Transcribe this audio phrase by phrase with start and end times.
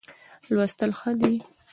[0.53, 1.33] لوستل ښه دی.